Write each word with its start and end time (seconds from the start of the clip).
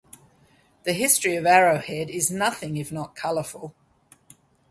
The 0.83 0.93
history 0.93 1.35
of 1.35 1.45
Arrowhead 1.45 2.09
is 2.09 2.31
nothing 2.31 2.75
if 2.75 2.91
not 2.91 3.15
colorful. 3.15 3.75